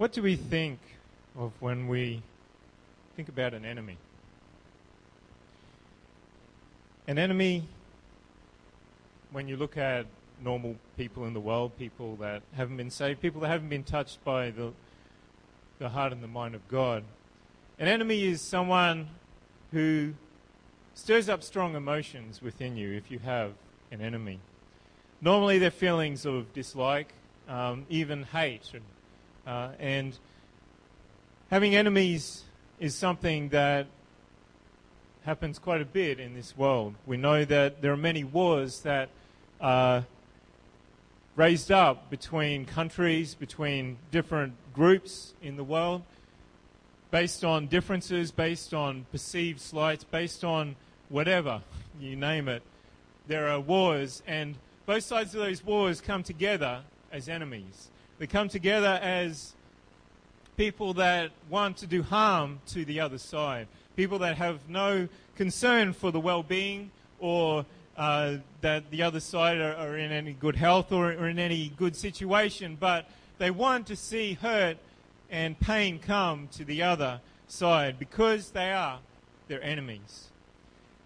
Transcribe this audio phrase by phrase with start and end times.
[0.00, 0.78] What do we think
[1.38, 2.22] of when we
[3.16, 3.98] think about an enemy?
[7.06, 7.64] An enemy,
[9.30, 10.06] when you look at
[10.42, 14.24] normal people in the world, people that haven't been saved, people that haven't been touched
[14.24, 14.72] by the,
[15.78, 17.04] the heart and the mind of God,
[17.78, 19.06] an enemy is someone
[19.70, 20.14] who
[20.94, 23.52] stirs up strong emotions within you if you have
[23.90, 24.38] an enemy.
[25.20, 27.12] Normally, they're feelings of dislike,
[27.50, 28.82] um, even hate, and,
[29.50, 30.16] uh, and
[31.50, 32.44] having enemies
[32.78, 33.88] is something that
[35.24, 36.94] happens quite a bit in this world.
[37.04, 39.08] We know that there are many wars that
[39.60, 40.06] are
[41.34, 46.02] raised up between countries, between different groups in the world,
[47.10, 50.76] based on differences, based on perceived slights, based on
[51.08, 51.62] whatever,
[52.00, 52.62] you name it.
[53.26, 54.54] There are wars, and
[54.86, 57.90] both sides of those wars come together as enemies.
[58.20, 59.54] They come together as
[60.58, 65.94] people that want to do harm to the other side, people that have no concern
[65.94, 67.64] for the well being or
[67.96, 71.72] uh, that the other side are, are, in any good health or, or in any
[71.78, 73.08] good situation, but
[73.38, 74.76] they want to see hurt
[75.30, 78.98] and pain come to the other side because they are
[79.48, 80.28] their enemies.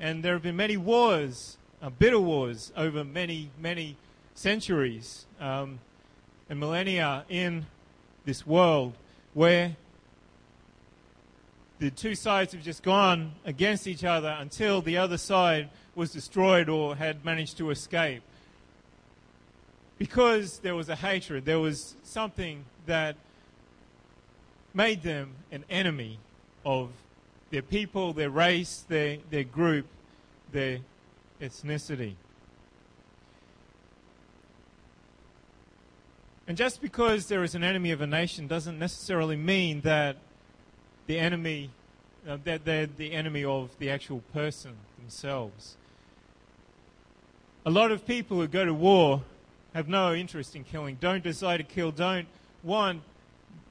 [0.01, 3.97] And there have been many wars, uh, bitter wars, over many, many
[4.35, 5.79] centuries um,
[6.49, 7.67] and millennia in
[8.25, 8.95] this world
[9.33, 9.77] where
[11.79, 16.69] the two sides have just gone against each other until the other side was destroyed
[16.69, 18.23] or had managed to escape.
[19.99, 23.17] Because there was a hatred, there was something that
[24.73, 26.19] made them an enemy
[26.65, 26.91] of
[27.51, 29.87] their people, their race, their, their group,
[30.53, 30.79] their
[31.41, 32.15] ethnicity.
[36.47, 40.17] And just because there is an enemy of a nation doesn't necessarily mean that
[41.07, 41.71] the enemy,
[42.29, 45.77] uh, that they're the enemy of the actual person themselves.
[47.65, 49.23] A lot of people who go to war
[49.75, 52.27] have no interest in killing, don't desire to kill, don't
[52.63, 53.03] want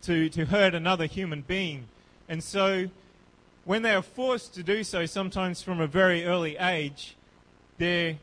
[0.01, 1.85] to, to hurt another human being.
[2.27, 2.89] And so,
[3.65, 7.15] when they are forced to do so, sometimes from a very early age,
[7.77, 8.17] there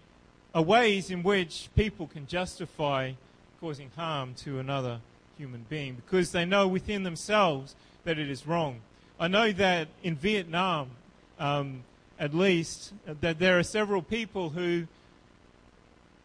[0.55, 3.13] are ways in which people can justify
[3.61, 5.01] causing harm to another
[5.37, 8.81] human being because they know within themselves that it is wrong.
[9.19, 10.91] I know that in Vietnam,
[11.39, 11.85] um,
[12.19, 14.87] at least, that there are several people who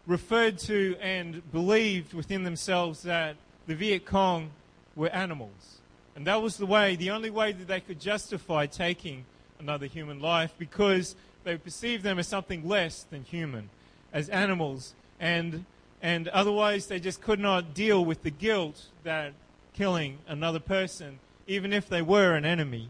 [0.08, 3.36] referred to and believed within themselves that
[3.68, 4.52] the Viet Cong
[4.96, 5.80] were animals.
[6.16, 9.26] And that was the way, the only way that they could justify taking
[9.60, 13.70] another human life because they perceived them as something less than human,
[14.14, 14.94] as animals.
[15.20, 15.66] And,
[16.02, 19.34] and otherwise, they just could not deal with the guilt that
[19.74, 22.90] killing another person, even if they were an enemy,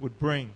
[0.00, 0.50] would bring.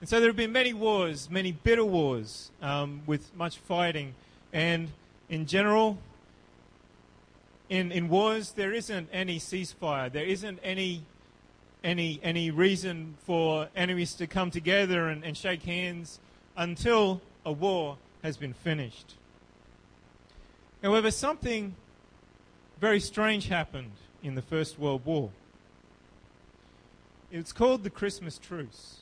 [0.00, 4.14] And so there have been many wars, many bitter wars, um, with much fighting.
[4.52, 4.88] And
[5.28, 5.98] in general,
[7.68, 10.10] in, in wars, there isn't any ceasefire.
[10.10, 11.02] There isn't any,
[11.84, 16.18] any, any reason for enemies to come together and, and shake hands
[16.56, 19.14] until a war has been finished.
[20.82, 21.74] However, something
[22.80, 23.92] very strange happened
[24.22, 25.30] in the First World War.
[27.30, 29.00] It's called the Christmas Truce.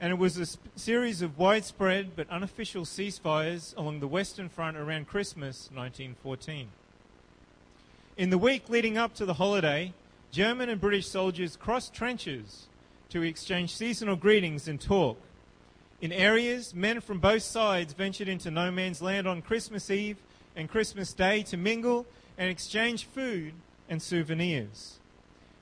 [0.00, 4.76] And it was a sp- series of widespread but unofficial ceasefires along the Western Front
[4.76, 6.68] around Christmas 1914.
[8.16, 9.92] In the week leading up to the holiday,
[10.30, 12.66] German and British soldiers crossed trenches
[13.10, 15.18] to exchange seasonal greetings and talk.
[16.00, 20.18] In areas, men from both sides ventured into no man's land on Christmas Eve
[20.54, 23.54] and Christmas Day to mingle and exchange food
[23.88, 24.98] and souvenirs.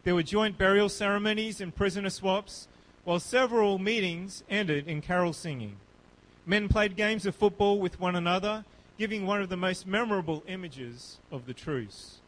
[0.03, 2.67] There were joint burial ceremonies and prisoner swaps,
[3.05, 5.77] while several meetings ended in carol singing.
[6.47, 8.65] Men played games of football with one another,
[8.99, 12.19] giving one of the most memorable images of the truce.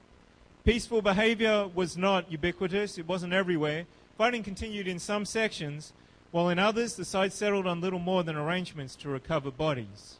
[0.64, 3.84] Peaceful behavior was not ubiquitous, it wasn't everywhere.
[4.16, 5.92] Fighting continued in some sections,
[6.30, 10.16] while in others the sides settled on little more than arrangements to recover bodies.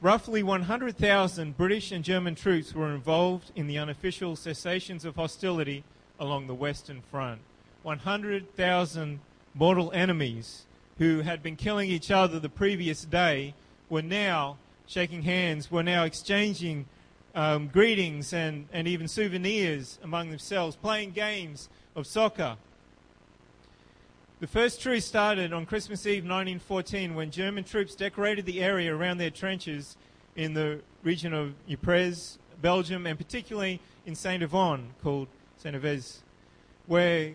[0.00, 5.84] Roughly 100,000 British and German troops were involved in the unofficial cessations of hostility
[6.20, 7.40] along the Western Front.
[7.82, 9.20] 100,000
[9.54, 10.64] mortal enemies
[10.98, 13.54] who had been killing each other the previous day
[13.88, 16.86] were now shaking hands, were now exchanging
[17.34, 22.56] um, greetings and, and even souvenirs among themselves, playing games of soccer.
[24.38, 29.16] The first truce started on Christmas Eve 1914 when German troops decorated the area around
[29.16, 29.96] their trenches
[30.36, 36.20] in the region of Ypres, Belgium, and particularly in Saint Yvon, called Saint Yves,
[36.84, 37.32] where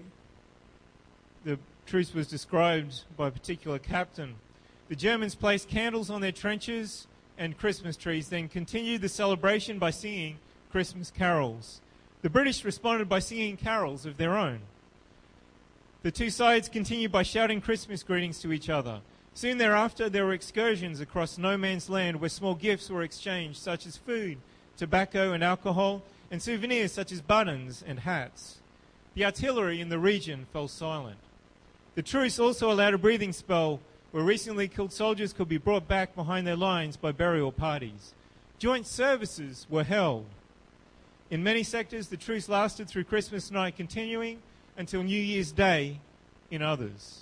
[1.43, 1.57] the
[1.87, 4.35] truce was described by a particular captain.
[4.87, 9.89] The Germans placed candles on their trenches and Christmas trees, then continued the celebration by
[9.89, 10.37] singing
[10.71, 11.81] Christmas carols.
[12.21, 14.59] The British responded by singing carols of their own.
[16.03, 19.01] The two sides continued by shouting Christmas greetings to each other.
[19.35, 23.85] Soon thereafter, there were excursions across no man's land where small gifts were exchanged, such
[23.85, 24.39] as food,
[24.77, 26.01] tobacco, and alcohol,
[26.31, 28.61] and souvenirs such as buttons and hats.
[29.13, 31.19] The artillery in the region fell silent.
[31.93, 36.15] The truce also allowed a breathing spell where recently killed soldiers could be brought back
[36.15, 38.15] behind their lines by burial parties.
[38.57, 40.25] Joint services were held.
[41.29, 44.39] In many sectors, the truce lasted through Christmas night, continuing
[44.81, 45.99] until New Year's Day
[46.49, 47.21] in others.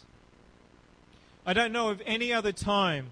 [1.46, 3.08] I don't know of any other time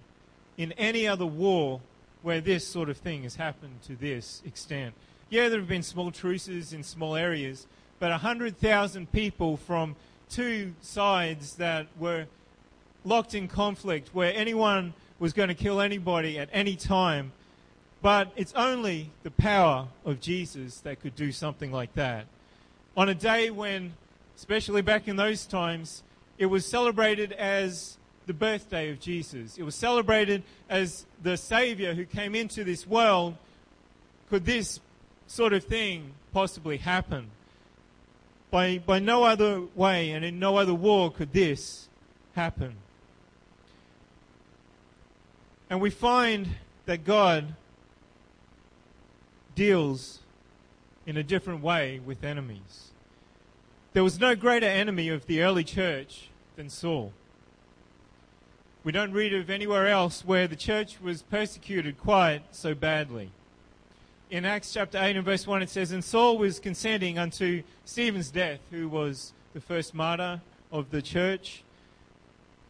[0.58, 1.82] in any other war
[2.22, 4.96] where this sort of thing has happened to this extent.
[5.30, 7.68] Yeah, there have been small truces in small areas,
[8.00, 9.98] but 100,000 people from
[10.30, 12.28] two sides that were
[13.04, 17.34] locked in conflict, where anyone was going to kill anybody at any time.
[18.02, 22.28] But it's only the power of Jesus that could do something like that.
[22.96, 23.94] On a day when,
[24.38, 26.04] especially back in those times,
[26.38, 27.98] it was celebrated as
[28.28, 29.58] the birthday of Jesus.
[29.58, 33.36] It was celebrated as the Savior who came into this world.
[34.30, 34.80] Could this
[35.26, 37.32] sort of thing possibly happen?
[38.52, 41.90] By, by no other way and in no other war could this
[42.36, 42.76] happen.
[45.70, 46.48] And we find
[46.86, 47.56] that God
[49.56, 50.20] deals
[51.08, 52.92] in a different way with enemies.
[53.98, 57.14] There was no greater enemy of the early church than Saul.
[58.84, 63.32] We don't read of anywhere else where the church was persecuted quite so badly.
[64.30, 68.30] In Acts chapter 8 and verse 1, it says, And Saul was consenting unto Stephen's
[68.30, 70.42] death, who was the first martyr
[70.72, 71.64] of the church.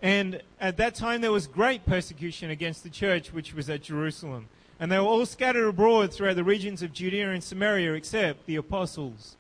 [0.02, 4.48] And at that time, there was great persecution against the church which was at Jerusalem.
[4.80, 8.56] And they were all scattered abroad throughout the regions of Judea and Samaria, except the
[8.56, 9.36] apostles.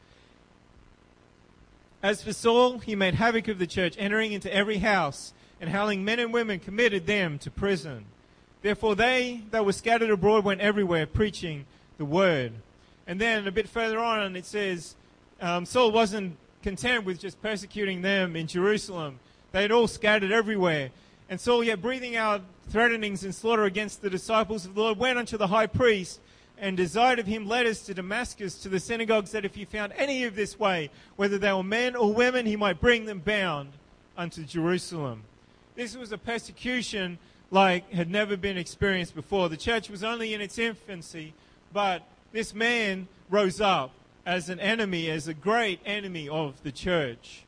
[2.03, 6.05] As for Saul, he made havoc of the church, entering into every house and howling
[6.05, 8.05] men and women committed them to prison.
[8.61, 11.65] Therefore, they that were scattered abroad went everywhere preaching
[11.97, 12.53] the word.
[13.07, 14.95] And then a bit further on, it says
[15.41, 19.19] um, Saul wasn't content with just persecuting them in Jerusalem.
[19.51, 20.91] They had all scattered everywhere.
[21.29, 25.17] And Saul, yet breathing out threatenings and slaughter against the disciples of the Lord, went
[25.17, 26.19] unto the high priest
[26.59, 30.23] and desired of him letters to Damascus to the synagogues that if he found any
[30.23, 33.73] of this way, whether they were men or women, he might bring them bound
[34.17, 35.23] unto Jerusalem.
[35.75, 37.19] This was a persecution
[37.51, 39.49] like had never been experienced before.
[39.49, 41.33] The church was only in its infancy,
[41.71, 43.91] but this man rose up
[44.25, 47.43] as an enemy, as a great enemy of the church.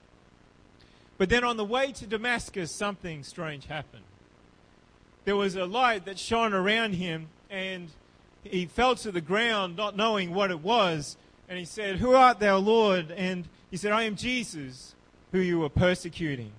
[1.18, 4.06] But then on the way to Damascus, something strange happened.
[5.26, 7.90] There was a light that shone around him, and
[8.44, 11.18] he fell to the ground, not knowing what it was.
[11.48, 13.12] And he said, Who art thou, Lord?
[13.12, 14.96] And he said, I am Jesus,
[15.32, 16.52] who you were persecuting.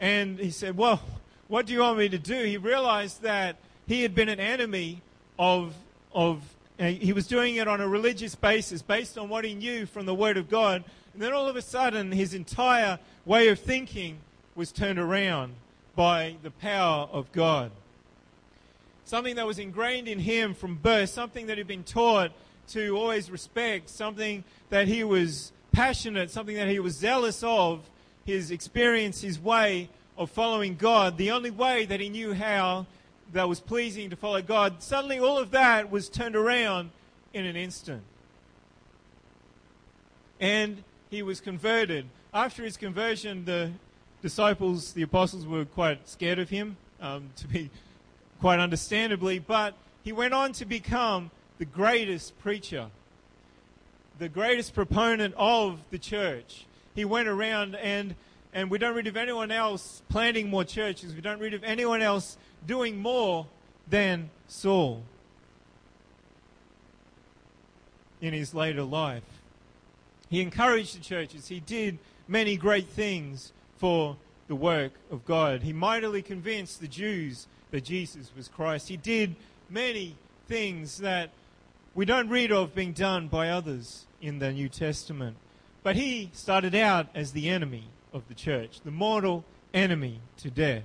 [0.00, 1.00] And he said, Well,
[1.48, 2.44] what do you want me to do?
[2.44, 3.56] He realized that
[3.86, 5.02] he had been an enemy
[5.38, 5.74] of,
[6.12, 6.42] of
[6.80, 10.06] uh, he was doing it on a religious basis, based on what he knew from
[10.06, 10.82] the Word of God.
[11.12, 14.18] And then all of a sudden, his entire way of thinking
[14.54, 15.54] was turned around
[15.94, 17.70] by the power of God.
[19.04, 22.32] Something that was ingrained in him from birth, something that he'd been taught
[22.68, 27.80] to always respect, something that he was passionate, something that he was zealous of,
[28.24, 32.86] his experience, his way of following God, the only way that he knew how
[33.32, 36.90] that was pleasing to follow God, suddenly all of that was turned around
[37.32, 38.02] in an instant.
[40.38, 42.06] And he was converted.
[42.34, 43.72] After his conversion, the
[44.22, 47.70] disciples, the apostles, were quite scared of him, um, to be
[48.42, 49.72] quite understandably, but
[50.02, 52.88] he went on to become the greatest preacher,
[54.18, 56.66] the greatest proponent of the church.
[56.96, 58.16] He went around and
[58.52, 61.14] and we don't read of anyone else planting more churches.
[61.14, 63.46] We don't read of anyone else doing more
[63.88, 65.04] than Saul
[68.20, 69.22] in his later life.
[70.28, 71.46] He encouraged the churches.
[71.46, 71.96] He did
[72.26, 74.16] many great things for
[74.48, 75.62] the work of God.
[75.62, 78.88] He mightily convinced the Jews that Jesus was Christ.
[78.88, 79.34] He did
[79.68, 80.14] many
[80.46, 81.30] things that
[81.94, 85.36] we don't read of being done by others in the New Testament.
[85.82, 90.84] But he started out as the enemy of the church, the mortal enemy to death.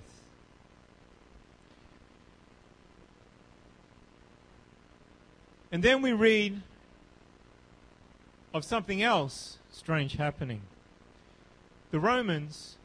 [5.72, 6.62] And then we read
[8.53, 10.62] of something else strange happening.
[11.91, 12.77] The Romans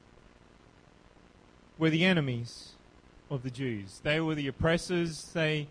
[1.79, 2.73] were the enemies
[3.33, 4.01] of the Jews.
[4.03, 5.31] They were the oppressors.
[5.33, 5.67] They,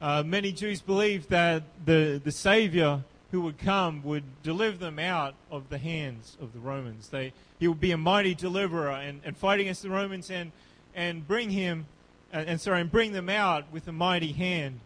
[0.00, 5.34] uh, many Jews believed that the, the Savior who would come would deliver them out
[5.50, 7.08] of the hands of the Romans.
[7.08, 10.50] They, he would be a mighty deliverer and, and fight against the Romans and,
[10.94, 11.86] and bring him,
[12.34, 14.80] uh, and sorry, and bring them out with a mighty hand.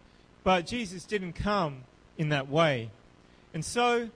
[0.44, 1.84] But Jesus didn't come
[2.18, 2.90] in that way.
[3.54, 4.10] And so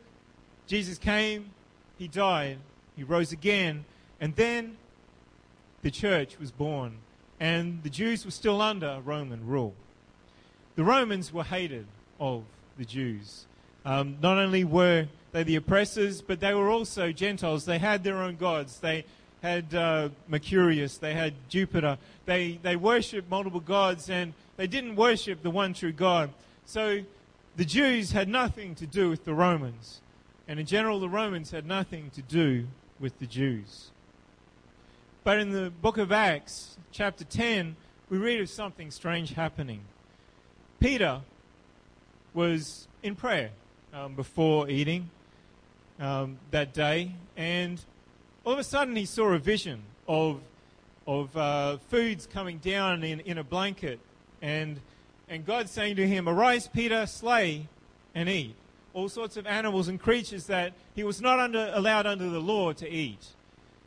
[0.66, 1.50] Jesus came,
[1.98, 2.58] he died,
[2.96, 3.84] he rose again,
[4.20, 4.76] and then
[5.82, 6.98] the church was born,
[7.40, 9.74] and the Jews were still under Roman rule.
[10.76, 11.86] The Romans were hated
[12.18, 12.44] of
[12.78, 13.46] the Jews.
[13.84, 17.64] Um, not only were they the oppressors, but they were also Gentiles.
[17.64, 18.78] They had their own gods.
[18.78, 19.04] They
[19.42, 21.98] had uh, Mercurius, they had Jupiter.
[22.24, 26.30] They, they worshipped multiple gods, and they didn't worship the one true God.
[26.64, 27.00] So
[27.56, 30.00] the Jews had nothing to do with the Romans.
[30.48, 32.66] And in general, the Romans had nothing to do
[32.98, 33.90] with the Jews.
[35.24, 37.76] But in the book of Acts, chapter 10,
[38.10, 39.80] we read of something strange happening.
[40.80, 41.22] Peter
[42.34, 43.50] was in prayer
[43.94, 45.08] um, before eating
[45.98, 47.80] um, that day, and
[48.44, 50.42] all of a sudden he saw a vision of,
[51.06, 54.00] of uh, foods coming down in, in a blanket,
[54.42, 54.78] and,
[55.30, 57.66] and God saying to him, Arise, Peter, slay
[58.14, 58.54] and eat
[58.92, 62.74] all sorts of animals and creatures that he was not under, allowed under the law
[62.74, 63.26] to eat.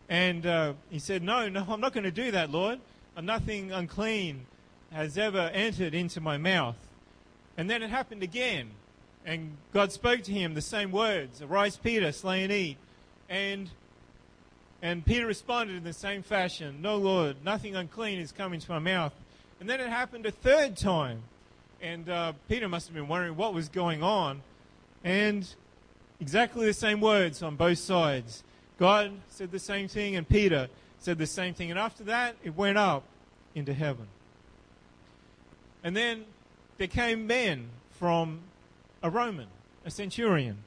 [0.09, 2.79] And uh, he said, No, no, I'm not going to do that, Lord.
[3.21, 4.45] Nothing unclean
[4.91, 6.75] has ever entered into my mouth.
[7.57, 8.71] And then it happened again.
[9.25, 12.77] And God spoke to him the same words Arise, Peter, slay and eat.
[13.29, 13.69] And,
[14.81, 18.79] and Peter responded in the same fashion No, Lord, nothing unclean has come into my
[18.79, 19.13] mouth.
[19.59, 21.23] And then it happened a third time.
[21.81, 24.41] And uh, Peter must have been wondering what was going on.
[25.03, 25.47] And
[26.19, 28.43] exactly the same words on both sides.
[28.79, 30.69] God said the same thing, and Peter
[30.99, 31.71] said the same thing.
[31.71, 33.03] And after that, it went up
[33.55, 34.07] into heaven.
[35.83, 36.25] And then
[36.77, 38.41] there came men from
[39.01, 39.47] a Roman,
[39.85, 40.57] a centurion,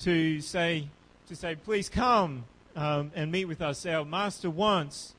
[0.00, 0.88] to say,
[1.28, 2.44] to say, please come
[2.76, 3.84] um, and meet with us.
[3.86, 5.14] Our master wants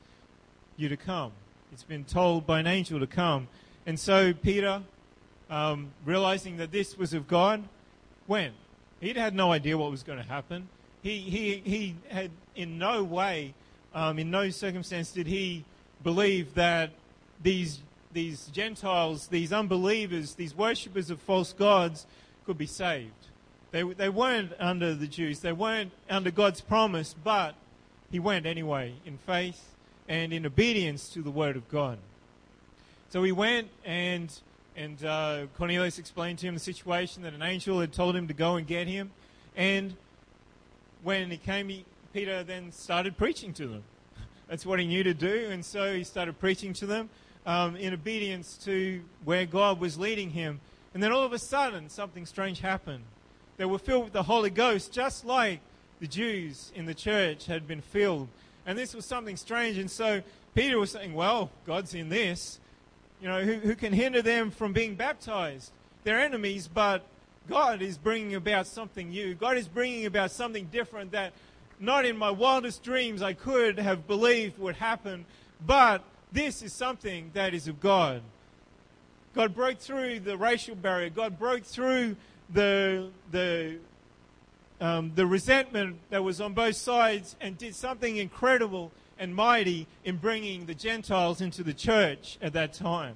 [0.76, 1.32] you to come.
[1.72, 3.48] It's been told by an angel to come.
[3.84, 4.82] And so Peter,
[5.50, 7.64] um, realizing that this was of God,
[8.26, 8.54] went.
[9.00, 10.68] He'd had no idea what was going to happen.
[11.02, 13.54] He, he, he had in no way,
[13.94, 15.64] um, in no circumstance did he
[16.02, 16.90] believe that
[17.42, 17.80] these,
[18.12, 22.06] these Gentiles, these unbelievers, these worshippers of false gods
[22.44, 23.12] could be saved.
[23.70, 25.40] They, they weren't under the Jews.
[25.40, 27.54] They weren't under God's promise, but
[28.10, 29.74] he went anyway in faith
[30.08, 31.98] and in obedience to the word of God.
[33.10, 34.32] So he went and
[34.76, 38.34] and uh, Cornelius explained to him the situation that an angel had told him to
[38.34, 39.10] go and get him.
[39.56, 39.96] And
[41.02, 43.82] when he came, he, Peter then started preaching to them.
[44.48, 45.48] That's what he knew to do.
[45.50, 47.10] And so he started preaching to them
[47.46, 50.60] um, in obedience to where God was leading him.
[50.94, 53.04] And then all of a sudden, something strange happened.
[53.58, 55.60] They were filled with the Holy Ghost, just like
[56.00, 58.28] the Jews in the church had been filled.
[58.66, 59.78] And this was something strange.
[59.78, 60.22] And so
[60.54, 62.60] Peter was saying, Well, God's in this.
[63.20, 65.72] You know, who, who can hinder them from being baptized?
[66.04, 67.04] They're enemies, but
[67.48, 69.34] God is bringing about something new.
[69.34, 71.32] God is bringing about something different that
[71.80, 75.24] not in my wildest dreams I could have believed would happen,
[75.66, 76.02] but
[76.32, 78.22] this is something that is of God.
[79.34, 81.10] God broke through the racial barrier.
[81.10, 82.16] God broke through
[82.52, 83.78] the, the,
[84.80, 90.16] um, the resentment that was on both sides and did something incredible and mighty in
[90.16, 93.14] bringing the Gentiles into the church at that time.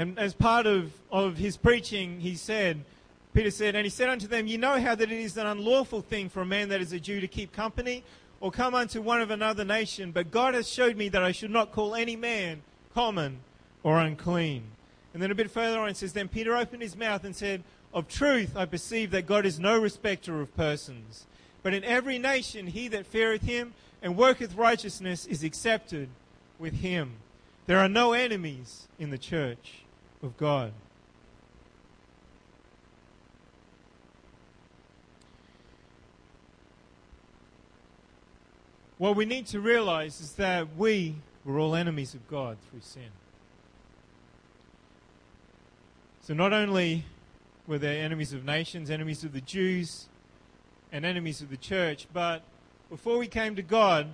[0.00, 2.86] And as part of, of his preaching, he said,
[3.34, 6.00] Peter said, And he said unto them, You know how that it is an unlawful
[6.00, 8.02] thing for a man that is a Jew to keep company
[8.40, 11.50] or come unto one of another nation, but God has showed me that I should
[11.50, 12.62] not call any man
[12.94, 13.40] common
[13.82, 14.62] or unclean.
[15.12, 17.62] And then a bit further on it says, Then Peter opened his mouth and said,
[17.92, 21.26] Of truth I perceive that God is no respecter of persons.
[21.62, 26.08] But in every nation he that feareth him and worketh righteousness is accepted
[26.58, 27.16] with him.
[27.66, 29.82] There are no enemies in the church
[30.22, 30.72] of God.
[38.98, 43.08] What we need to realize is that we were all enemies of God through sin.
[46.20, 47.06] So not only
[47.66, 50.08] were there enemies of nations, enemies of the Jews,
[50.92, 52.06] and enemies of the church.
[52.12, 52.42] But
[52.88, 54.08] before we came to God,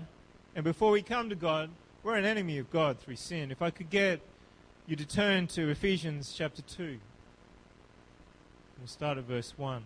[0.55, 1.71] and before we come to God,
[2.03, 3.51] we're an enemy of God through sin.
[3.51, 4.21] If I could get
[4.89, 6.99] you to turn to Ephesians chapter 2.
[8.79, 9.83] We'll start at verse 1.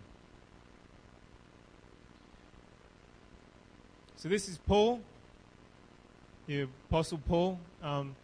[4.16, 5.00] So, this is Paul,
[6.46, 8.14] the Apostle Paul, um,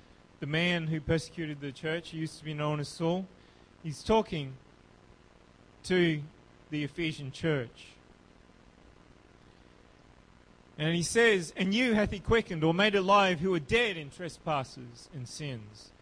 [0.40, 3.26] the man who persecuted the church, he used to be known as Saul.
[3.83, 4.52] He's talking
[5.85, 6.21] to
[6.68, 7.87] the Ephesian church.
[10.78, 14.11] And he says, And you hath he quickened or made alive who were dead in
[14.11, 15.92] trespasses and sins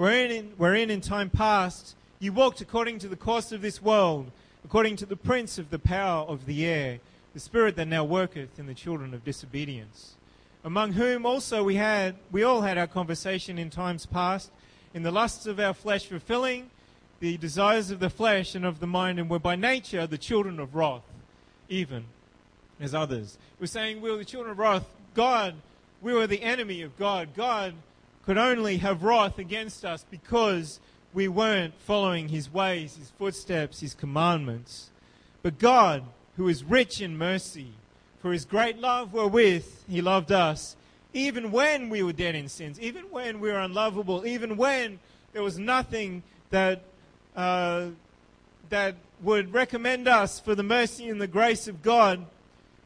[0.00, 4.30] wherein in, wherein in time past you walked according to the course of this world,
[4.64, 6.98] according to the prince of the power of the air,
[7.34, 10.14] the spirit that now worketh in the children of disobedience,
[10.64, 14.50] among whom also we had we all had our conversation in times past,
[14.94, 16.70] in the lusts of our flesh fulfilling
[17.18, 20.58] the desires of the flesh and of the mind, and were by nature the children
[20.58, 21.04] of wrath,
[21.68, 22.04] even
[22.80, 23.36] as others.
[23.60, 24.86] We're saying we were the children of wrath.
[25.12, 25.56] God,
[26.00, 27.34] we were the enemy of God.
[27.36, 27.74] God
[28.24, 30.80] could only have wrath against us because
[31.12, 34.90] we weren't following his ways, his footsteps, his commandments.
[35.42, 36.04] But God,
[36.36, 37.72] who is rich in mercy,
[38.20, 40.76] for his great love wherewith he loved us,
[41.12, 45.00] even when we were dead in sins, even when we were unlovable, even when
[45.32, 46.82] there was nothing that,
[47.34, 47.86] uh,
[48.68, 52.24] that would recommend us for the mercy and the grace of God,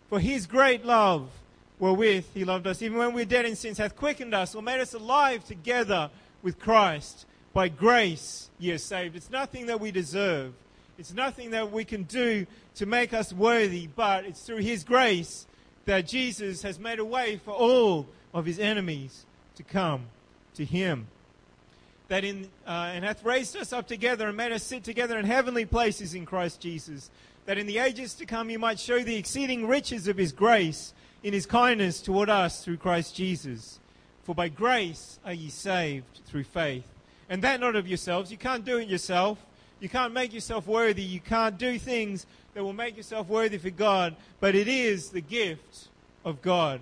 [0.08, 1.28] for his great love
[1.78, 4.62] wherewith he loved us, even when we were dead in sins, hath quickened us or
[4.62, 6.10] made us alive together
[6.42, 7.26] with Christ.
[7.52, 9.16] By grace ye are saved.
[9.16, 10.54] It's nothing that we deserve.
[10.98, 15.46] It's nothing that we can do to make us worthy, but it's through his grace
[15.84, 19.26] that Jesus has made a way for all of his enemies
[19.56, 20.06] to come
[20.54, 21.06] to him.
[22.08, 25.24] That in, uh, and hath raised us up together and made us sit together in
[25.24, 27.10] heavenly places in Christ Jesus
[27.46, 30.94] that in the ages to come he might show the exceeding riches of his grace
[31.24, 33.80] in his kindness toward us through Christ Jesus.
[34.22, 36.88] For by grace are ye saved through faith.
[37.28, 38.30] And that not of yourselves.
[38.30, 39.44] You can't do it yourself.
[39.80, 41.02] You can't make yourself worthy.
[41.02, 44.14] You can't do things that will make yourself worthy for God.
[44.38, 45.88] But it is the gift
[46.24, 46.80] of God.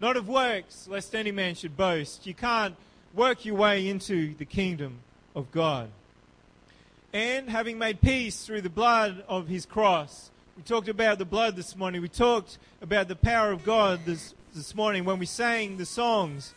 [0.00, 2.26] Not of works, lest any man should boast.
[2.26, 2.74] You can't
[3.14, 4.98] work your way into the kingdom
[5.34, 5.88] of God
[7.14, 10.30] and having made peace through the blood of his cross.
[10.56, 12.00] We talked about the blood this morning.
[12.00, 16.54] We talked about the power of God this, this morning when we sang the songs.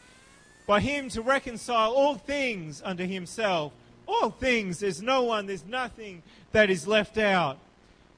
[0.68, 3.74] By him to reconcile all things unto himself.
[4.08, 4.80] All things.
[4.80, 7.58] There's no one, there's nothing that is left out.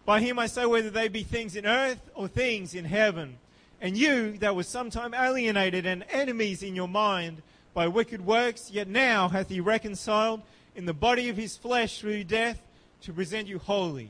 [0.05, 3.37] By him I say, whether they be things in earth or things in heaven.
[3.79, 7.41] And you that were sometime alienated and enemies in your mind
[7.73, 10.41] by wicked works, yet now hath he reconciled
[10.75, 12.61] in the body of his flesh through death
[13.03, 14.09] to present you holy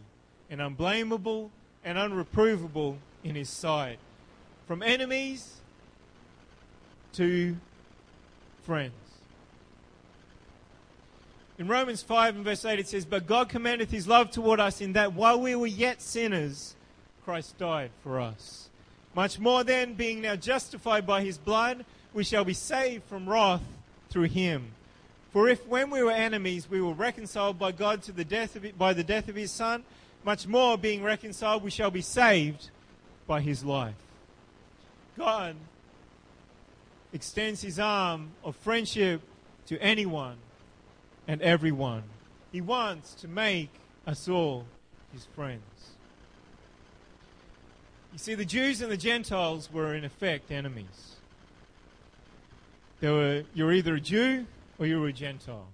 [0.50, 1.52] and unblameable
[1.90, 3.98] and unreprovable in his sight.
[4.68, 5.56] From enemies
[7.14, 7.58] to
[8.64, 8.94] friends.
[11.58, 14.82] In Romans 5 and verse 8 it says, But God commendeth his love toward us
[14.82, 16.76] in that while we were yet sinners,
[17.26, 18.70] Christ died for us.
[19.16, 23.64] Much more then, being now justified by his blood, we shall be saved from wrath
[24.12, 24.74] through him.
[25.34, 28.78] For if when we were enemies we were reconciled by God to the death of
[28.78, 29.84] by the death of his son,
[30.24, 32.70] much more being reconciled we shall be saved
[33.28, 33.96] by his life.
[35.18, 35.56] God
[37.14, 39.22] extends his arm of friendship
[39.68, 40.38] to anyone
[41.28, 42.04] and everyone.
[42.52, 43.70] He wants to make
[44.08, 44.66] us all
[45.14, 45.62] his friends.
[48.12, 51.16] You see, the Jews and the Gentiles were in effect enemies.
[53.00, 54.46] They were, you're either a Jew
[54.78, 55.68] or you were a Gentile.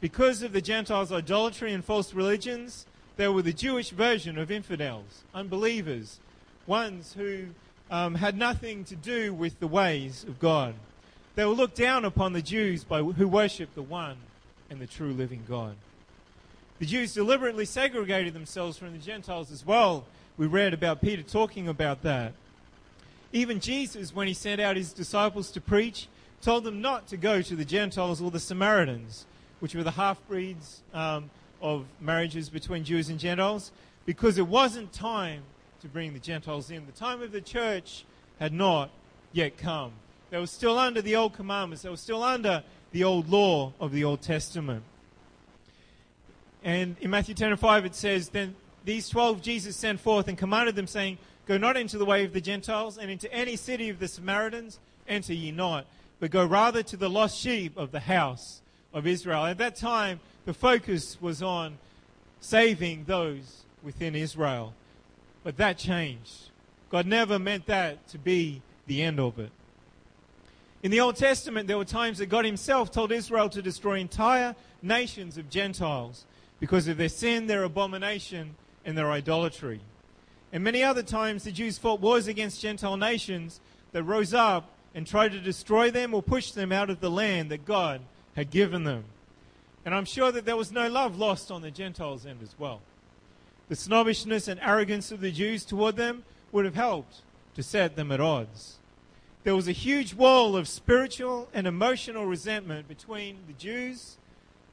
[0.00, 5.22] Because of the Gentiles' idolatry and false religions, they were the Jewish version of infidels,
[5.34, 6.18] unbelievers,
[6.66, 7.46] ones who
[7.90, 10.74] um, had nothing to do with the ways of God.
[11.34, 14.16] They were looked down upon the Jews by, who worshipped the one
[14.70, 15.76] and the true living God.
[16.78, 20.04] The Jews deliberately segregated themselves from the Gentiles as well.
[20.36, 22.32] We read about Peter talking about that.
[23.32, 26.08] Even Jesus, when he sent out his disciples to preach,
[26.40, 29.26] told them not to go to the Gentiles or the Samaritans,
[29.60, 31.30] which were the half breeds um,
[31.64, 33.72] of marriages between Jews and Gentiles,
[34.06, 35.42] because it wasn't time
[35.80, 36.86] to bring the Gentiles in.
[36.86, 38.04] The time of the church
[38.38, 38.90] had not
[39.32, 39.92] yet come.
[40.30, 43.90] They were still under the old commandments, they were still under the old law of
[43.90, 44.84] the Old Testament.
[46.62, 50.38] And in Matthew 10 and 5, it says, Then these twelve Jesus sent forth and
[50.38, 53.88] commanded them, saying, Go not into the way of the Gentiles, and into any city
[53.88, 55.86] of the Samaritans enter ye not
[56.20, 58.62] but go rather to the lost sheep of the house
[58.94, 59.44] of Israel.
[59.44, 61.76] At that time, the focus was on
[62.40, 64.72] saving those within Israel.
[65.42, 66.50] But that changed.
[66.90, 69.50] God never meant that to be the end of it.
[70.82, 74.54] In the Old Testament, there were times that God Himself told Israel to destroy entire
[74.82, 76.24] nations of Gentiles
[76.60, 78.54] because of their sin, their abomination,
[78.84, 79.80] and their idolatry.
[80.52, 83.60] And many other times, the Jews fought wars against Gentile nations
[83.92, 87.50] that rose up and tried to destroy them or push them out of the land
[87.50, 88.02] that God
[88.34, 89.04] had given them.
[89.84, 92.80] And I'm sure that there was no love lost on the Gentiles' end as well.
[93.68, 97.22] The snobbishness and arrogance of the Jews toward them would have helped
[97.54, 98.76] to set them at odds.
[99.44, 104.16] There was a huge wall of spiritual and emotional resentment between the Jews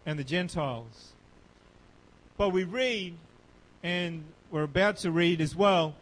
[0.06, 1.12] and the Gentiles.
[2.38, 3.16] But we read,
[3.84, 5.96] and we're about to read as well,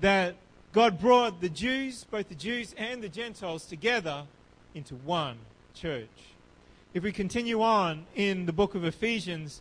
[0.00, 0.34] that
[0.72, 4.24] God brought the Jews, both the Jews and the Gentiles, together
[4.74, 5.38] into one
[5.74, 6.08] church.
[6.96, 9.60] If we continue on in the book of Ephesians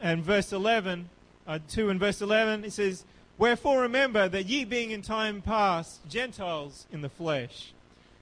[0.00, 1.08] and verse 11,
[1.44, 3.04] uh, 2 and verse 11, it says,
[3.38, 7.72] Wherefore remember that ye being in time past Gentiles in the flesh,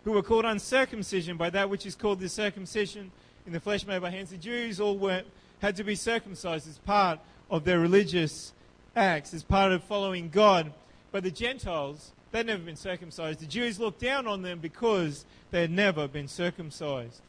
[0.05, 3.12] who were called uncircumcision by that which is called the circumcision
[3.46, 4.31] in the flesh made by hands.
[4.31, 5.24] The Jews all were,
[5.59, 8.55] had to be circumcised as part of their religious
[8.96, 10.72] acts, as part of following God.
[11.12, 13.38] But the Gentiles They'd never been circumcised.
[13.38, 17.20] The Jews looked down on them because they had never been circumcised.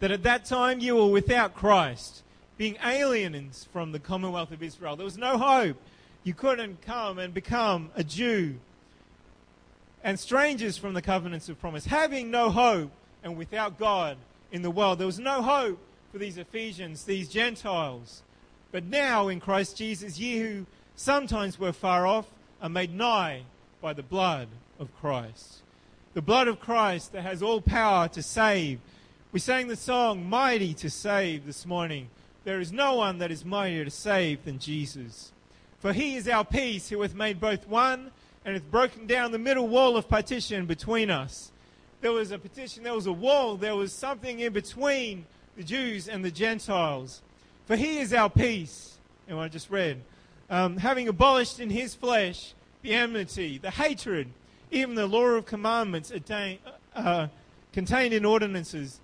[0.00, 2.22] That at that time you were without Christ,
[2.56, 4.96] being aliens from the commonwealth of Israel.
[4.96, 5.76] There was no hope.
[6.24, 8.56] You couldn't come and become a Jew.
[10.04, 12.90] And strangers from the covenants of promise, having no hope
[13.22, 14.16] and without God
[14.52, 14.98] in the world.
[14.98, 15.78] There was no hope
[16.12, 18.22] for these Ephesians, these Gentiles.
[18.70, 22.26] But now in Christ Jesus, ye who sometimes were far off
[22.60, 23.42] are made nigh
[23.80, 25.58] by the blood of Christ.
[26.14, 28.80] The blood of Christ that has all power to save.
[29.30, 32.08] We sang the song, Mighty to Save, this morning.
[32.44, 35.32] There is no one that is mightier to save than Jesus.
[35.80, 38.10] For he is our peace, who hath made both one
[38.46, 41.52] and hath broken down the middle wall of partition between us.
[42.00, 45.26] There was a petition, there was a wall, there was something in between
[45.58, 47.20] the Jews and the Gentiles.
[47.66, 48.96] For he is our peace,
[49.28, 50.00] and what I just read,
[50.48, 54.28] um, having abolished in his flesh the enmity, the hatred,
[54.70, 56.60] even the law of commandments attain,
[56.94, 57.26] uh,
[57.74, 59.00] contained in ordinances,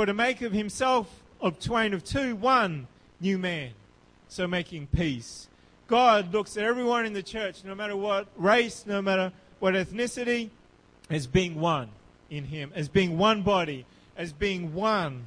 [0.00, 2.86] for to make of himself of twain of two one
[3.20, 3.68] new man,
[4.28, 5.46] so making peace.
[5.88, 10.48] God looks at everyone in the church, no matter what race, no matter what ethnicity,
[11.10, 11.90] as being one
[12.30, 13.84] in him, as being one body,
[14.16, 15.26] as being one.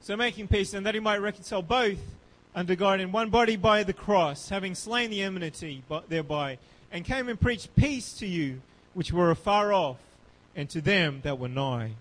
[0.00, 1.98] So making peace, and that he might reconcile both
[2.54, 6.56] under God in one body by the cross, having slain the enmity thereby,
[6.90, 8.62] and came and preached peace to you
[8.94, 9.98] which were afar off,
[10.54, 11.92] and to them that were nigh.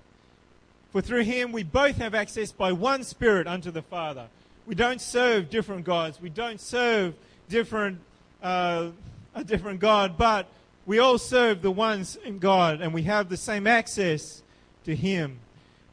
[0.92, 4.28] For through him we both have access by one Spirit unto the Father.
[4.66, 6.20] We don't serve different gods.
[6.22, 7.14] We don't serve
[7.50, 8.00] different
[8.42, 8.90] uh,
[9.34, 10.48] a different God, but
[10.86, 14.42] we all serve the ones in God, and we have the same access
[14.86, 15.40] to Him.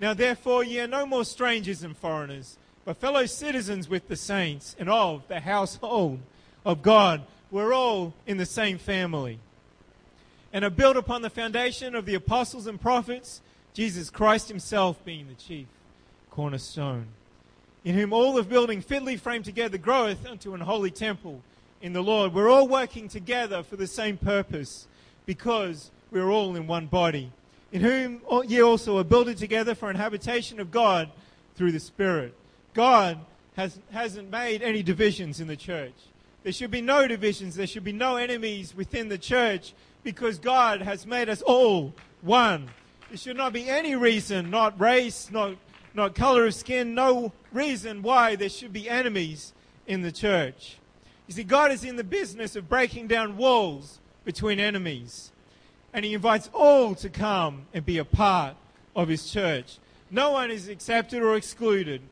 [0.01, 4.77] Now, therefore, ye are no more strangers and foreigners but fellow citizens with the saints
[4.79, 6.21] and of the household
[6.65, 7.23] of God.
[7.51, 9.39] We're all in the same family.
[10.55, 15.27] And are built upon the foundation of the apostles and prophets, Jesus Christ himself being
[15.27, 15.67] the chief
[16.31, 17.07] cornerstone,
[17.85, 21.43] in whom all the building fitly framed together groweth unto an holy temple
[21.83, 22.33] in the Lord.
[22.33, 24.87] We're all working together for the same purpose
[25.27, 27.33] because we're all in one body,
[27.73, 31.11] in whom ye also are builded together for an habitation of God
[31.57, 32.33] through the Spirit.
[32.75, 33.19] God
[33.57, 35.95] has, hasn't made any divisions in the church.
[36.45, 37.57] There should be no divisions.
[37.57, 39.73] There should be no enemies within the church
[40.05, 42.69] because God has made us all one.
[43.09, 45.57] There should not be any reason, not race, not,
[45.95, 49.53] not color of skin, no reason why there should be enemies
[49.87, 50.79] in the church.
[51.27, 55.33] You see, God is in the business of breaking down walls between enemies.
[55.93, 58.57] And He invites all to come and be a part
[58.95, 59.79] of His church.
[60.11, 62.03] No one is accepted or excluded.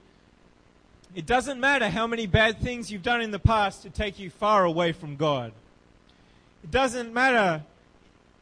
[1.15, 4.31] It doesn't matter how many bad things you've done in the past to take you
[4.31, 5.53] far away from God.
[6.65, 7.65] It doesn't matter.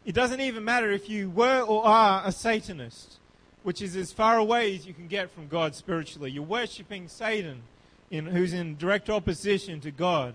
[0.05, 3.19] It doesn't even matter if you were or are a Satanist,
[3.63, 6.31] which is as far away as you can get from God spiritually.
[6.31, 7.63] You're worshipping Satan,
[8.11, 10.35] in, who's in direct opposition to God.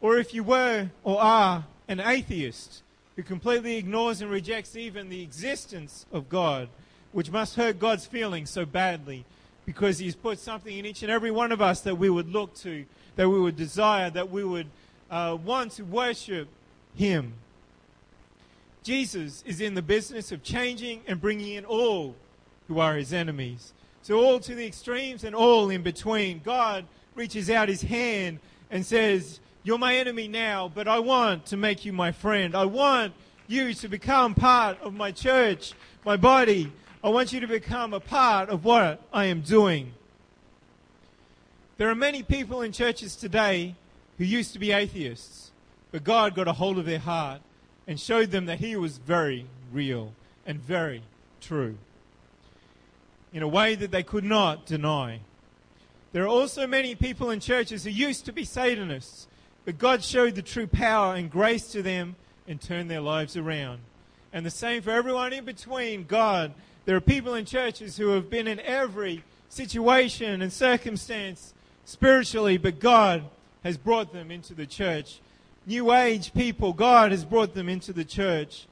[0.00, 2.82] Or if you were or are an atheist
[3.16, 6.68] who completely ignores and rejects even the existence of God,
[7.12, 9.24] which must hurt God's feelings so badly
[9.64, 12.54] because He's put something in each and every one of us that we would look
[12.56, 12.84] to,
[13.16, 14.68] that we would desire, that we would
[15.10, 16.48] uh, want to worship
[16.94, 17.32] Him.
[18.88, 22.16] Jesus is in the business of changing and bringing in all
[22.68, 23.74] who are His enemies.
[24.00, 26.40] So, all to the extremes and all in between.
[26.42, 28.38] God reaches out His hand
[28.70, 32.54] and says, You're my enemy now, but I want to make you my friend.
[32.54, 33.12] I want
[33.46, 35.74] you to become part of my church,
[36.06, 36.72] my body,
[37.04, 39.92] I want you to become a part of what I am doing.
[41.76, 43.74] There are many people in churches today
[44.16, 45.50] who used to be atheists,
[45.92, 47.42] but God got a hold of their heart
[47.88, 50.12] and showed them that he was very real
[50.46, 51.02] and very
[51.40, 51.76] true
[53.32, 55.20] in a way that they could not deny.
[56.12, 59.26] There are also many people in churches who used to be Satanists,
[59.64, 63.80] but God showed the true power and grace to them and turned their lives around.
[64.32, 66.04] And the same for everyone in between.
[66.04, 66.52] God,
[66.84, 72.80] there are people in churches who have been in every situation and circumstance spiritually, but
[72.80, 73.24] God
[73.64, 75.20] has brought them into the church.
[75.68, 78.66] New age people, God has brought them into the church.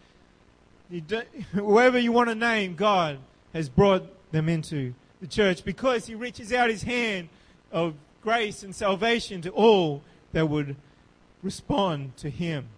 [1.52, 3.18] whoever you want to name, God
[3.52, 7.28] has brought them into the church because He reaches out His hand
[7.70, 10.74] of grace and salvation to all that would
[11.42, 12.68] respond to Him.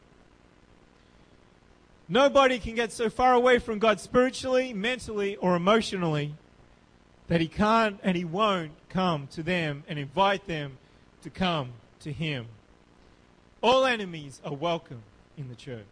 [2.09, 6.35] Nobody can get so far away from God spiritually, mentally, or emotionally
[7.29, 10.79] that he can't and he won't come to them and invite them
[11.23, 12.47] to come to him.
[13.61, 15.03] All enemies are welcome
[15.37, 15.85] in the church.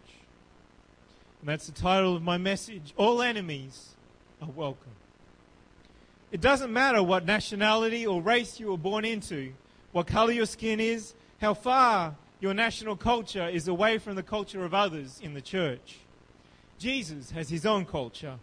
[1.41, 2.95] And that's the title of my message.
[2.97, 3.97] All enemies
[4.41, 4.93] are welcome.
[6.31, 9.53] It doesn't matter what nationality or race you were born into,
[9.91, 14.65] what color your skin is, how far your national culture is away from the culture
[14.65, 15.99] of others in the church.
[16.79, 18.39] Jesus has his own culture,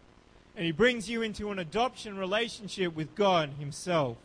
[0.56, 4.18] and he brings you into an adoption relationship with God himself.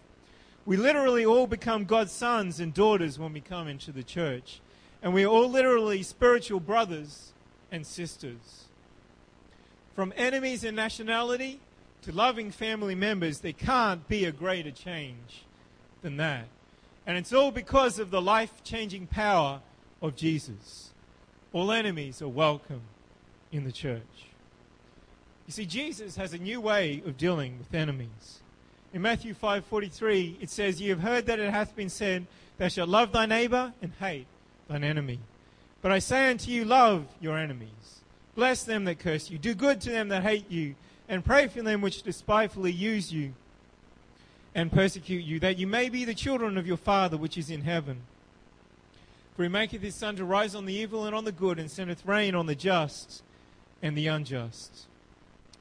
[0.67, 4.61] We literally all become God's sons and daughters when we come into the church,
[5.03, 7.33] and we are all literally spiritual brothers
[7.71, 8.65] and sisters.
[9.95, 11.61] From enemies in nationality
[12.03, 15.45] to loving family members, there can't be a greater change
[16.03, 16.47] than that.
[17.07, 19.61] And it's all because of the life changing power
[20.03, 20.91] of Jesus.
[21.53, 22.83] All enemies are welcome
[23.51, 24.03] in the church.
[25.47, 28.41] You see, Jesus has a new way of dealing with enemies.
[28.93, 32.27] In Matthew 5:43, it says, "You have heard that it hath been said,
[32.59, 34.27] Thou shalt love thy neighbor and hate
[34.69, 35.19] thine enemy.
[35.83, 38.01] But I say unto you, love your enemies.
[38.35, 39.39] Bless them that curse you.
[39.39, 40.75] Do good to them that hate you.
[41.09, 43.33] And pray for them which despitefully use you
[44.55, 47.63] and persecute you, that you may be the children of your Father which is in
[47.63, 48.03] heaven.
[49.37, 51.71] For he maketh his sun to rise on the evil and on the good, and
[51.71, 53.23] sendeth rain on the just
[53.83, 54.87] and the unjust.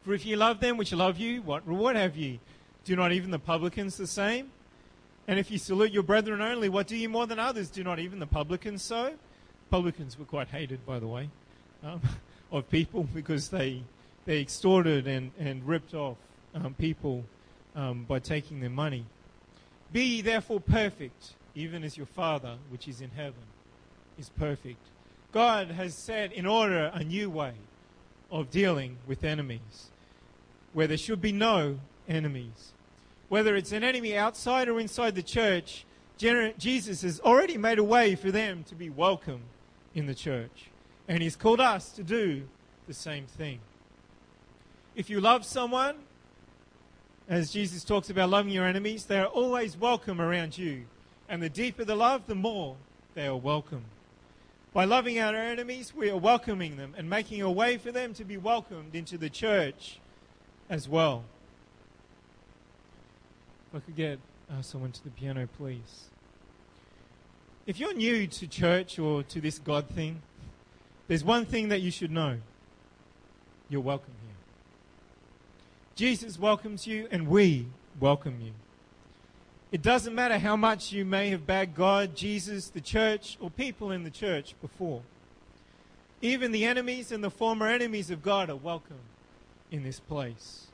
[0.04, 2.40] For if ye love them which love you, what reward have ye?
[2.86, 4.50] Do not even the publicans the same?
[5.28, 7.70] And if you salute your brethren only, what do you more than others?
[7.70, 9.14] Do not even the publicans so?
[9.70, 11.30] Publicans were quite hated, by the way,
[11.84, 12.02] um,
[12.52, 13.84] of people because they,
[14.26, 16.18] they extorted and, and ripped off
[16.56, 17.26] um, people
[17.76, 19.06] um, by taking their money.
[19.92, 23.44] Be ye therefore perfect, even as your Father which is in heaven
[24.18, 24.82] is perfect.
[25.32, 27.54] God has set in order a new way
[28.32, 29.92] of dealing with enemies,
[30.74, 32.74] where there should be no enemies.
[33.30, 35.86] Whether it's an enemy outside or inside the church,
[36.18, 39.42] Jesus has already made a way for them to be welcome
[39.94, 40.70] in the church.
[41.08, 42.44] And He's called us to do
[42.88, 43.60] the same thing.
[44.96, 45.96] If you love someone,
[47.30, 50.86] as Jesus talks about loving your enemies, they are always welcome around you.
[51.28, 52.78] And the deeper the love, the more
[53.14, 53.84] they are welcome.
[54.74, 58.24] By loving our enemies, we are welcoming them and making a way for them to
[58.24, 60.00] be welcomed into the church
[60.70, 61.26] as well.
[63.78, 64.18] I could get
[64.52, 66.06] uh, someone to the piano, please.
[67.68, 70.24] If you're new to church or to this God thing,
[71.08, 72.40] there's one thing that you should know
[73.70, 74.36] you're welcome here.
[75.96, 77.68] Jesus welcomes you, and we
[78.00, 78.54] welcome you.
[79.72, 83.92] It doesn't matter how much you may have bagged God, Jesus, the church, or people
[83.92, 85.04] in the church before.
[86.24, 89.06] Even the enemies and the former enemies of God are welcome
[89.70, 90.67] in this place.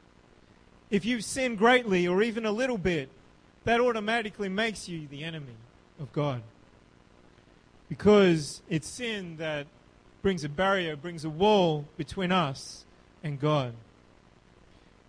[0.94, 3.10] If you've sinned greatly or even a little bit,
[3.64, 5.56] that automatically makes you the enemy
[6.00, 6.44] of God.
[7.90, 9.66] Because it's sin that
[10.22, 12.86] brings a barrier, brings a wall between us
[13.24, 13.74] and God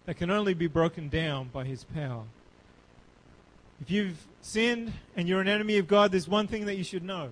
[0.06, 2.22] that can only be broken down by His power.
[3.82, 7.04] If you've sinned and you're an enemy of God, there's one thing that you should
[7.04, 7.28] know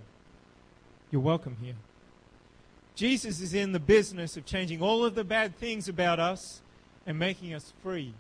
[1.11, 1.77] you're welcome here.
[2.97, 6.61] Jesus is in the business of changing all of the bad things about us
[7.07, 8.13] and making us free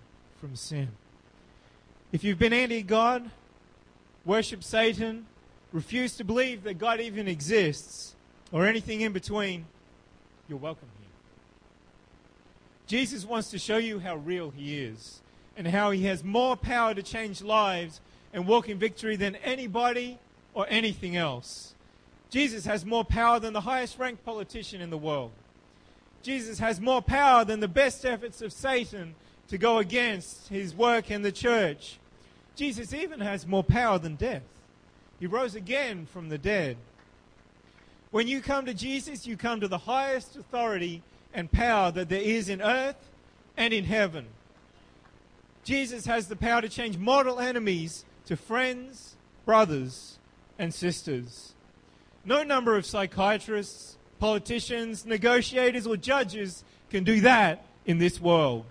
[0.42, 0.88] from sin.
[2.10, 3.30] If you've been anti God,
[4.24, 5.26] worship Satan,
[5.72, 8.16] refuse to believe that God even exists,
[8.50, 9.66] or anything in between,
[10.48, 11.08] you're welcome here.
[12.88, 15.20] Jesus wants to show you how real he is
[15.56, 18.00] and how he has more power to change lives
[18.32, 20.18] and walk in victory than anybody
[20.54, 21.76] or anything else.
[22.30, 25.30] Jesus has more power than the highest ranked politician in the world.
[26.24, 29.14] Jesus has more power than the best efforts of Satan
[29.52, 31.98] to go against his work in the church.
[32.56, 34.40] Jesus even has more power than death.
[35.20, 36.78] He rose again from the dead.
[38.12, 41.02] When you come to Jesus, you come to the highest authority
[41.34, 42.96] and power that there is in earth
[43.54, 44.28] and in heaven.
[45.64, 50.18] Jesus has the power to change mortal enemies to friends, brothers,
[50.58, 51.52] and sisters.
[52.24, 58.64] No number of psychiatrists, politicians, negotiators, or judges can do that in this world.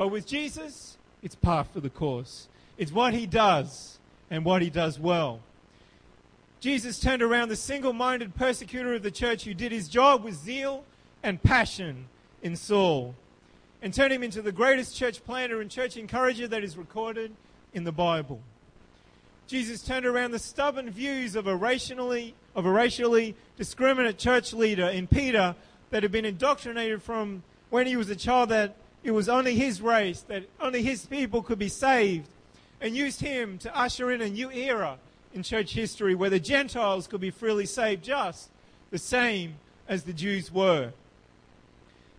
[0.00, 2.48] But with Jesus, it's par for the course.
[2.78, 3.98] It's what he does
[4.30, 5.40] and what he does well.
[6.58, 10.36] Jesus turned around the single minded persecutor of the church who did his job with
[10.36, 10.84] zeal
[11.22, 12.06] and passion
[12.42, 13.14] in Saul
[13.82, 17.34] and turned him into the greatest church planter and church encourager that is recorded
[17.74, 18.40] in the Bible.
[19.48, 24.86] Jesus turned around the stubborn views of a racially, of a racially discriminate church leader
[24.86, 25.54] in Peter
[25.90, 29.80] that had been indoctrinated from when he was a child that it was only his
[29.80, 32.28] race, that only his people could be saved,
[32.80, 34.98] and used him to usher in a new era
[35.34, 38.50] in church history where the Gentiles could be freely saved just
[38.90, 39.54] the same
[39.88, 40.92] as the Jews were.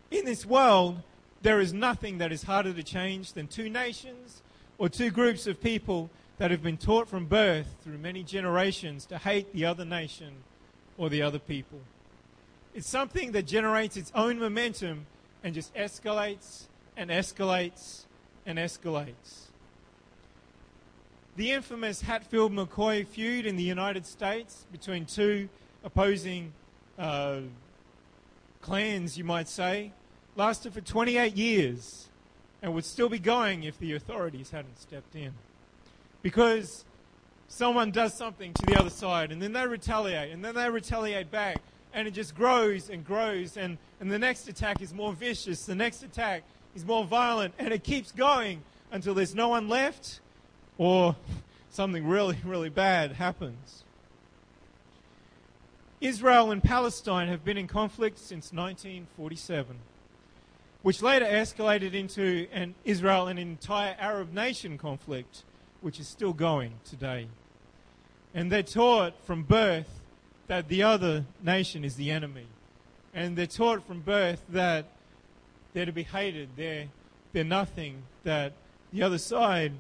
[0.10, 1.02] In this world,
[1.42, 4.42] there is nothing that is harder to change than two nations
[4.78, 9.18] or two groups of people that have been taught from birth through many generations to
[9.18, 10.34] hate the other nation
[10.98, 11.80] or the other people.
[12.74, 15.06] It's something that generates its own momentum
[15.44, 16.68] and just escalates
[17.02, 18.04] and escalates
[18.46, 19.48] and escalates.
[21.36, 25.50] The infamous Hatfield McCoy feud in the United States between two
[25.84, 26.54] opposing
[27.00, 27.40] uh,
[28.62, 29.94] clans, you might say,
[30.36, 32.08] lasted for 28 years
[32.62, 35.34] and would still be going if the authorities hadn't stepped in.
[36.22, 36.86] Because
[37.48, 41.32] someone does something to the other side and then they retaliate and then they retaliate
[41.32, 41.58] back
[41.96, 45.74] and it just grows and grows and, and the next attack is more vicious, the
[45.74, 46.44] next attack
[46.76, 50.20] is more violent and it keeps going until there's no one left
[50.78, 51.16] or
[51.70, 53.84] something really, really bad happens.
[56.02, 59.78] Israel and Palestine have been in conflict since 1947,
[60.82, 65.44] which later escalated into an Israel and entire Arab nation conflict,
[65.82, 67.28] which is still going today.
[68.34, 70.02] And they're taught from birth
[70.48, 72.48] that the other nation is the enemy.
[73.14, 74.86] And they're taught from birth that
[75.74, 76.88] they're to be hated, they're,
[77.34, 78.54] they're nothing, that
[78.92, 79.74] the other side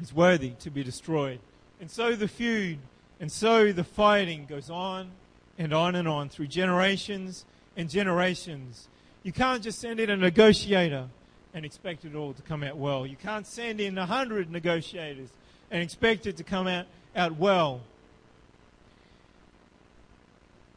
[0.00, 1.40] is worthy to be destroyed.
[1.80, 2.78] And so the feud
[3.20, 5.10] and so the fighting goes on
[5.58, 7.44] and on and on through generations
[7.76, 8.88] and generations.
[9.22, 11.08] You can't just send in a negotiator
[11.52, 13.06] and expect it all to come out well.
[13.06, 15.28] You can't send in a hundred negotiators
[15.70, 17.82] and expect it to come out, out well.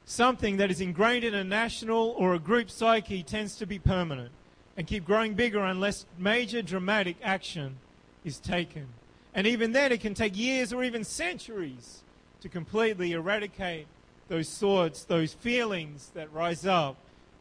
[0.06, 4.32] Something that is ingrained in a national or a group psyche tends to be permanent
[4.76, 7.78] and keep growing bigger unless major dramatic action
[8.26, 8.88] is taken.
[9.34, 12.04] And even then, it can take years or even centuries
[12.42, 13.88] to completely eradicate
[14.28, 16.98] those thoughts, those feelings that rise up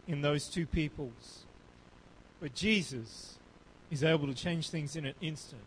[0.06, 1.44] in those two peoples.
[2.40, 3.38] But Jesus
[3.90, 5.62] is able to change things in an instant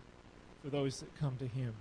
[0.63, 1.73] for those that come to him.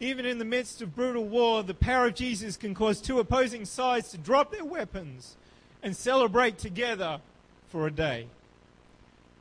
[0.00, 3.66] Even in the midst of brutal war, the power of Jesus can cause two opposing
[3.66, 5.36] sides to drop their weapons
[5.82, 7.20] and celebrate together
[7.68, 8.26] for a day.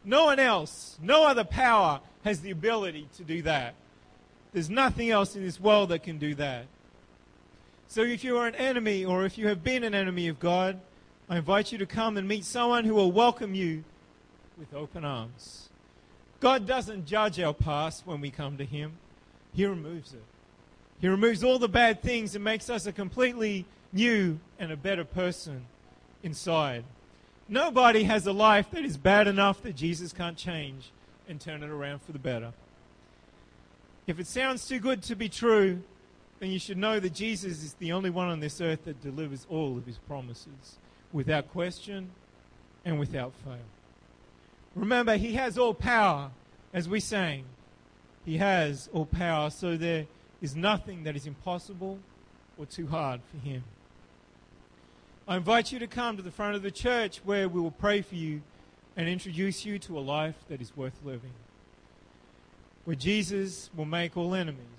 [0.03, 3.73] No one else, no other power has the ability to do that.
[4.51, 6.65] There's nothing else in this world that can do that.
[7.87, 10.79] So if you are an enemy or if you have been an enemy of God,
[11.29, 13.83] I invite you to come and meet someone who will welcome you
[14.57, 15.69] with open arms.
[16.39, 18.93] God doesn't judge our past when we come to Him,
[19.53, 20.23] He removes it.
[20.99, 25.05] He removes all the bad things and makes us a completely new and a better
[25.05, 25.65] person
[26.23, 26.83] inside.
[27.47, 30.91] Nobody has a life that is bad enough that Jesus can't change
[31.27, 32.53] and turn it around for the better.
[34.07, 35.81] If it sounds too good to be true,
[36.39, 39.45] then you should know that Jesus is the only one on this earth that delivers
[39.49, 40.77] all of his promises
[41.11, 42.09] without question
[42.85, 43.57] and without fail.
[44.75, 46.31] Remember, he has all power,
[46.73, 47.45] as we sang.
[48.25, 50.05] He has all power, so there
[50.41, 51.99] is nothing that is impossible
[52.57, 53.63] or too hard for him.
[55.27, 58.01] I invite you to come to the front of the church where we will pray
[58.01, 58.41] for you
[58.97, 61.33] and introduce you to a life that is worth living,
[62.85, 64.78] where Jesus will make all enemies